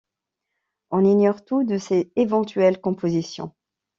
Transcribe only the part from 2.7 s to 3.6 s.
compositions.